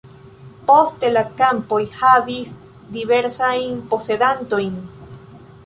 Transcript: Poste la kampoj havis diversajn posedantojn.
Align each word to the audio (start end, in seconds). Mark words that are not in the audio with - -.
Poste 0.69 1.11
la 1.17 1.21
kampoj 1.41 1.79
havis 1.99 2.55
diversajn 2.97 3.79
posedantojn. 3.95 4.73